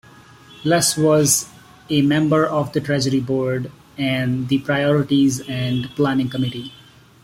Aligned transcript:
Les 0.63 0.97
was 0.97 1.47
a 1.91 2.01
member 2.01 2.43
of 2.43 2.73
the 2.73 2.81
Treasury 2.81 3.19
Board 3.19 3.71
and 3.99 4.47
the 4.49 4.57
Priorities 4.57 5.41
and 5.47 5.91
Planning 5.95 6.27
Committee. 6.27 6.73